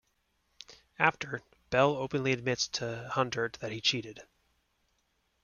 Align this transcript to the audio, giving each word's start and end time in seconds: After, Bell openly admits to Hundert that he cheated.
After, 0.97 1.43
Bell 1.69 1.91
openly 1.95 2.31
admits 2.31 2.67
to 2.69 3.07
Hundert 3.13 3.59
that 3.61 3.71
he 3.71 3.81
cheated. 3.81 4.21